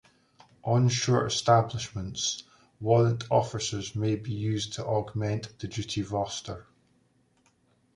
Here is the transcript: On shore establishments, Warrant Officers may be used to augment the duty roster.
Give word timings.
On 0.63 0.89
shore 0.89 1.27
establishments, 1.27 2.43
Warrant 2.79 3.25
Officers 3.29 3.95
may 3.95 4.15
be 4.15 4.31
used 4.31 4.73
to 4.73 4.83
augment 4.83 5.59
the 5.59 5.67
duty 5.67 6.01
roster. 6.01 6.65